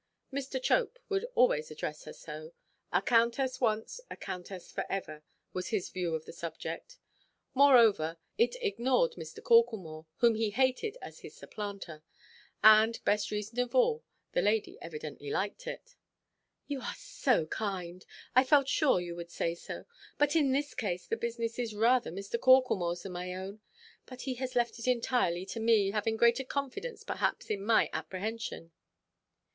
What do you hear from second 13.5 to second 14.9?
of all, the lady